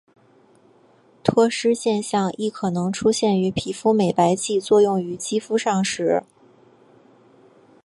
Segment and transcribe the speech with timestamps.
[1.23, 6.23] 脱失现象亦可能出现于皮肤美白剂作用于肌肤上时。